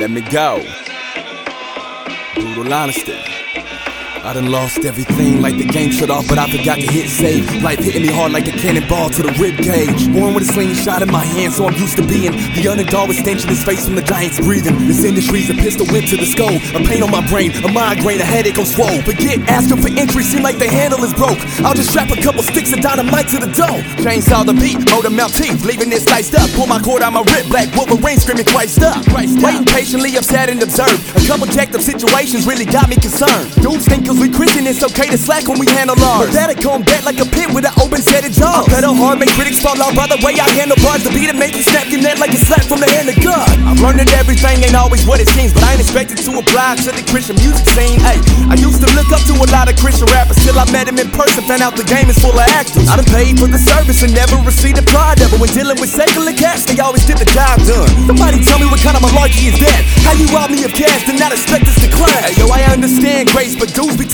Let 0.00 0.10
me 0.10 0.22
go. 0.22 0.64
Brutal 2.34 2.72
honesty. 2.72 3.39
I 4.22 4.34
done 4.34 4.50
lost 4.50 4.84
everything 4.84 5.40
like 5.40 5.56
the 5.56 5.64
game 5.64 5.90
shut 5.90 6.10
off, 6.10 6.28
but 6.28 6.36
I 6.36 6.44
forgot 6.44 6.76
to 6.76 6.86
hit 6.86 7.08
save. 7.08 7.62
Life 7.62 7.78
hitting 7.80 8.02
me 8.02 8.12
hard 8.12 8.32
like 8.32 8.46
a 8.48 8.52
cannonball 8.52 9.08
to 9.16 9.22
the 9.22 9.32
rib 9.40 9.56
cage. 9.56 10.12
Born 10.12 10.34
with 10.34 10.44
a 10.44 10.52
slingshot 10.52 11.00
in 11.00 11.10
my 11.10 11.24
hand, 11.24 11.54
so 11.54 11.64
I'm 11.66 11.72
used 11.74 11.96
to 11.96 12.04
being 12.06 12.32
the 12.52 12.68
underdog 12.68 13.08
with 13.08 13.16
stench 13.16 13.44
in 13.44 13.48
his 13.48 13.64
face 13.64 13.86
from 13.86 13.96
the 13.96 14.04
giants 14.04 14.38
breathing. 14.38 14.76
This 14.84 15.04
industry's 15.04 15.48
a 15.48 15.54
pistol 15.54 15.86
whip 15.88 16.04
to 16.12 16.20
the 16.20 16.28
skull, 16.28 16.52
a 16.52 16.84
pain 16.84 17.02
on 17.02 17.10
my 17.10 17.24
brain, 17.32 17.56
a 17.64 17.72
migraine, 17.72 18.20
a 18.20 18.28
headache 18.28 18.58
on 18.58 18.66
swole. 18.66 19.00
Forget 19.08 19.40
asking 19.48 19.80
for 19.80 19.88
entry, 19.88 20.22
seem 20.22 20.42
like 20.44 20.58
the 20.58 20.68
handle 20.68 21.00
is 21.00 21.16
broke. 21.16 21.40
I'll 21.64 21.74
just 21.74 21.88
strap 21.88 22.12
a 22.12 22.20
couple 22.20 22.42
sticks 22.44 22.76
of 22.76 22.84
dynamite 22.84 23.28
to 23.32 23.40
the 23.40 23.48
dough. 23.56 23.80
Chainsaw 24.04 24.44
the 24.44 24.52
beat, 24.52 24.84
motor 24.92 25.08
mount 25.08 25.32
teeth, 25.32 25.64
leaving 25.64 25.88
it 25.96 26.04
sliced 26.04 26.36
up. 26.36 26.50
Pull 26.52 26.68
my 26.68 26.78
cord 26.78 27.00
out 27.00 27.16
my 27.16 27.24
rib, 27.32 27.48
black 27.48 27.72
Wolverine 27.72 28.20
screaming 28.20 28.44
Christ 28.44 28.84
up. 28.84 29.00
Waiting 29.16 29.64
patiently, 29.64 30.16
upset 30.20 30.50
and 30.52 30.60
observed. 30.60 31.00
A 31.16 31.24
couple 31.24 31.48
jacked 31.48 31.74
up 31.74 31.80
situations 31.80 32.44
really 32.44 32.68
got 32.68 32.92
me 32.92 33.00
concerned. 33.00 33.48
Dudes 33.64 33.88
think 33.88 34.09
cause 34.10 34.18
we 34.18 34.26
Christian, 34.26 34.66
it's 34.66 34.82
okay 34.82 35.06
to 35.06 35.18
slack 35.18 35.46
when 35.46 35.62
we 35.62 35.70
handle 35.70 35.94
ours. 36.02 36.26
But 36.26 36.34
that'll 36.34 36.58
come 36.58 36.82
back 36.82 37.06
like 37.06 37.22
a 37.22 37.28
pit 37.30 37.46
with 37.54 37.62
an 37.62 37.74
open 37.78 38.02
set 38.02 38.26
of 38.26 38.34
jaws. 38.34 38.66
I 38.66 38.82
pedal 38.82 38.94
hard, 38.98 39.22
make 39.22 39.30
critics 39.38 39.62
fall 39.62 39.78
out 39.78 39.94
by 39.94 40.10
the 40.10 40.18
way 40.26 40.34
I 40.34 40.50
handle 40.58 40.74
bars. 40.82 41.06
The 41.06 41.14
beat 41.14 41.30
and 41.30 41.38
make 41.38 41.54
you 41.54 41.62
snap 41.62 41.86
your 41.86 42.02
neck 42.02 42.18
like 42.18 42.34
a 42.34 42.40
slap 42.42 42.66
from 42.66 42.82
the 42.82 42.90
hand 42.90 43.06
of 43.06 43.14
God. 43.22 43.46
I've 43.62 43.78
learned 43.78 44.02
that 44.02 44.10
everything 44.18 44.66
ain't 44.66 44.74
always 44.74 45.06
what 45.06 45.22
it 45.22 45.30
seems, 45.30 45.54
but 45.54 45.62
I 45.62 45.78
ain't 45.78 45.82
expected 45.82 46.18
to 46.26 46.30
apply 46.34 46.82
to 46.82 46.90
the 46.90 47.06
Christian 47.06 47.38
music 47.38 47.62
scene. 47.70 48.02
Hey, 48.02 48.18
I 48.50 48.58
used 48.58 48.82
to 48.82 48.90
look 48.98 49.14
up 49.14 49.22
to 49.30 49.34
a 49.38 49.48
lot 49.54 49.70
of 49.70 49.78
Christian 49.78 50.10
rappers 50.10 50.42
till 50.42 50.58
I 50.58 50.66
met 50.74 50.90
him 50.90 50.98
in 50.98 51.06
person, 51.14 51.46
found 51.46 51.62
out 51.62 51.78
the 51.78 51.86
game 51.86 52.10
is 52.10 52.18
full 52.18 52.34
of 52.34 52.46
actors. 52.58 52.90
I 52.90 52.98
done 52.98 53.06
paid 53.14 53.38
for 53.38 53.46
the 53.46 53.62
service 53.62 54.02
and 54.02 54.10
never 54.10 54.34
received 54.42 54.82
a 54.82 54.86
pride 54.90 55.22
it. 55.22 55.30
When 55.38 55.50
dealing 55.54 55.78
with 55.78 55.90
secular 55.92 56.34
cats, 56.34 56.66
they 56.66 56.74
always 56.82 57.06
get 57.06 57.22
the 57.22 57.30
job 57.30 57.62
done. 57.62 57.86
Somebody 58.10 58.42
tell 58.42 58.58
me 58.58 58.66
what 58.66 58.82
kind 58.82 58.98
of 58.98 59.06
malarkey 59.06 59.54
is 59.54 59.58
that? 59.62 59.80
How 60.02 60.18
you 60.18 60.26
rob 60.34 60.50
me 60.50 60.66
of 60.66 60.74
cash 60.74 61.06
and 61.06 61.20
not 61.20 61.30
expect 61.30 61.70
us 61.70 61.78
to 61.78 61.88
clash? 61.94 62.26
Hey, 62.26 62.42
yo, 62.42 62.50
I 62.50 62.66
understand 62.66 62.99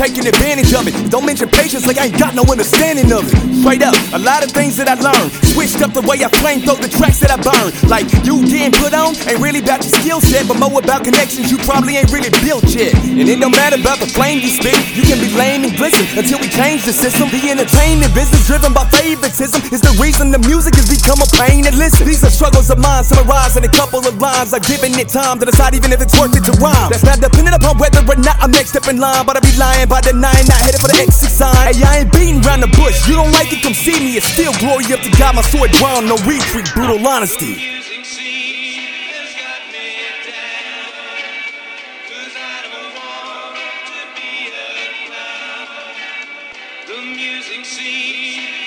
taking 0.07 0.27
advantage 0.29 0.73
of 0.73 0.87
it. 0.87 1.11
Don't 1.11 1.27
mention 1.27 1.49
patience 1.49 1.85
like 1.85 1.99
I 1.99 2.07
ain't 2.07 2.19
got 2.19 2.35
no 2.35 2.45
understanding 2.45 3.11
of 3.13 3.25
it. 3.27 3.56
Straight 3.67 3.83
up, 3.83 3.99
a 4.15 4.23
lot 4.23 4.47
of 4.47 4.55
things 4.55 4.79
that 4.79 4.87
I 4.87 4.95
learned. 4.95 5.35
Switched 5.51 5.83
up 5.83 5.91
the 5.91 6.07
way 6.07 6.23
I 6.23 6.31
flame 6.39 6.63
throw 6.63 6.79
the 6.79 6.87
tracks 6.87 7.19
that 7.19 7.35
I 7.35 7.39
burn. 7.43 7.75
Like 7.91 8.07
you 8.23 8.39
getting 8.47 8.71
put 8.71 8.95
on 8.95 9.19
ain't 9.27 9.43
really 9.43 9.59
about 9.59 9.83
your 9.83 9.91
skill 9.91 10.21
set, 10.23 10.47
but 10.47 10.55
more 10.63 10.79
about 10.79 11.03
connections 11.03 11.51
you 11.51 11.59
probably 11.67 11.99
ain't 11.99 12.15
really 12.15 12.31
built 12.47 12.63
yet. 12.71 12.95
And 12.95 13.27
it 13.27 13.43
don't 13.43 13.51
matter 13.51 13.75
about 13.75 13.99
the 13.99 14.07
flame 14.07 14.39
you 14.39 14.55
spit, 14.55 14.79
you 14.95 15.03
can 15.03 15.19
be 15.19 15.35
lame 15.35 15.67
and 15.67 15.75
glisten 15.75 16.07
until 16.15 16.39
we 16.39 16.47
change 16.47 16.87
the 16.87 16.95
system. 16.95 17.27
The 17.35 17.43
entertainment 17.43 18.15
business 18.15 18.47
driven 18.47 18.71
by 18.71 18.87
favoritism 18.87 19.59
is 19.75 19.83
the 19.83 19.99
reason 19.99 20.31
the 20.31 20.39
music 20.47 20.79
has 20.79 20.87
become 20.87 21.19
a 21.19 21.27
pain 21.35 21.67
to 21.67 21.75
listen. 21.75 22.07
These 22.07 22.23
are 22.23 22.31
struggles 22.31 22.71
of 22.71 22.79
mine, 22.79 23.03
summarized 23.03 23.59
in 23.59 23.67
a 23.67 23.73
couple 23.75 23.99
of 23.99 24.15
lines. 24.23 24.55
I've 24.55 24.63
it 24.63 25.11
time 25.11 25.43
to 25.43 25.45
decide 25.45 25.75
even 25.75 25.91
if 25.91 25.99
it's 25.99 26.15
worth 26.15 26.39
it 26.39 26.47
to 26.47 26.55
rhyme. 26.63 26.87
That's 26.87 27.03
not 27.03 27.19
dependent 27.19 27.59
upon 27.59 27.83
whether 27.83 27.99
or 27.99 28.15
not 28.23 28.39
I'm 28.39 28.55
next 28.55 28.79
up 28.79 28.87
in 28.87 29.03
line, 29.03 29.27
but 29.27 29.35
I 29.35 29.43
be 29.43 29.51
lying 29.59 29.91
by 29.91 30.07
denying, 30.07 30.47
not 30.47 30.63
headed 30.63 30.79
for 30.79 30.87
the 30.87 31.03
exit 31.03 31.35
sign. 31.35 31.51
Hey, 31.67 31.83
I 31.83 32.07
ain't 32.07 32.15
beating 32.15 32.39
around 32.47 32.63
the 32.63 32.71
bush. 32.79 33.11
You 33.11 33.19
don't 33.19 33.35
like 33.35 33.51
it, 33.51 33.56
come 33.63 33.75
see 33.75 34.01
me. 34.01 34.17
It's 34.17 34.27
still 34.27 34.53
glory 34.55 34.85
up 34.93 35.01
to 35.01 35.11
God, 35.19 35.35
my 35.37 35.43
sword 35.43 35.71
drawn, 35.73 36.07
no 36.07 36.17
retreat, 36.27 36.69
brutal 36.75 37.07
honesty. 37.07 37.55
The 46.87 47.03
music 47.03 47.65
scene 47.65 48.66